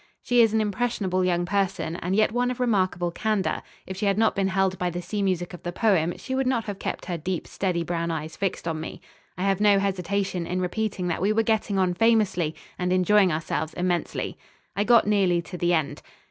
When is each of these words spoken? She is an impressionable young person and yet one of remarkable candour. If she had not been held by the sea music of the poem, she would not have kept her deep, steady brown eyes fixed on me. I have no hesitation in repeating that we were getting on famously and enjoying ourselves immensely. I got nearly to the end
She 0.23 0.41
is 0.41 0.51
an 0.51 0.61
impressionable 0.61 1.23
young 1.23 1.45
person 1.45 1.95
and 1.97 2.15
yet 2.15 2.31
one 2.31 2.49
of 2.49 2.59
remarkable 2.59 3.11
candour. 3.11 3.61
If 3.85 3.95
she 3.97 4.07
had 4.07 4.17
not 4.17 4.35
been 4.35 4.47
held 4.47 4.79
by 4.79 4.89
the 4.89 4.99
sea 4.99 5.21
music 5.21 5.53
of 5.53 5.61
the 5.61 5.71
poem, 5.71 6.17
she 6.17 6.33
would 6.33 6.47
not 6.47 6.63
have 6.63 6.79
kept 6.79 7.05
her 7.05 7.19
deep, 7.19 7.45
steady 7.47 7.83
brown 7.83 8.09
eyes 8.09 8.35
fixed 8.35 8.67
on 8.67 8.81
me. 8.81 8.99
I 9.37 9.43
have 9.43 9.61
no 9.61 9.77
hesitation 9.77 10.47
in 10.47 10.59
repeating 10.59 11.07
that 11.09 11.21
we 11.21 11.31
were 11.31 11.43
getting 11.43 11.77
on 11.77 11.93
famously 11.93 12.55
and 12.79 12.91
enjoying 12.91 13.31
ourselves 13.31 13.75
immensely. 13.75 14.39
I 14.75 14.85
got 14.85 15.05
nearly 15.05 15.39
to 15.43 15.55
the 15.55 15.71
end 15.75 16.01